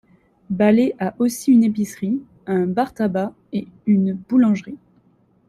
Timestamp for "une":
1.51-1.63, 3.85-4.13